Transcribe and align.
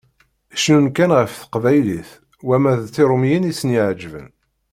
Cennun 0.61 0.87
kan 0.95 1.11
ɣef 1.17 1.31
Teqbaylit, 1.35 2.09
wamma 2.47 2.71
d 2.81 2.83
Tiṛumiyin 2.93 3.49
i 3.51 3.53
sen-iɛeǧben. 3.59 4.27